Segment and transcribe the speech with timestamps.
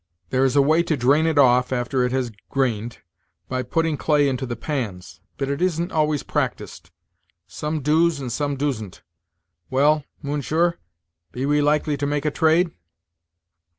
[0.31, 3.03] There is a way to drain it off, after it has grained,
[3.47, 6.89] by putting clay into the pans; bitt it isn't always practised;
[7.45, 9.03] some doos and some doosn't.
[9.69, 10.79] Well, mounsher,
[11.31, 12.71] be we likely to make a trade?"